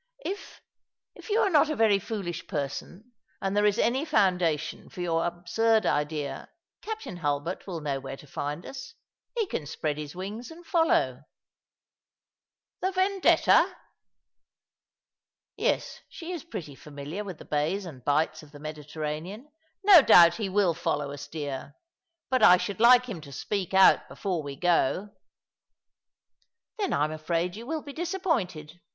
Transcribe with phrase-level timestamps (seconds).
[0.25, 0.59] "If—
[1.13, 4.05] if you are not a very foolish person, and there i^ ^^ No Sudden Fancy
[4.07, 6.49] of an Ardent BoyT 207 any foundation for your absurd idea.
[6.81, 8.95] Captain Hulbert will know where to find us.
[9.37, 11.21] He can spread his wings and follow.""
[12.81, 13.77] The Vendetta?
[15.55, 19.51] Yes, she is pretty familiar with the bays and bights of the Mediterranean.
[19.83, 21.75] No doubt he will follow us, dear.
[22.31, 25.11] But I should like him to speak out before we go."
[26.79, 28.81] "Then I'm afraid you will be disappointed.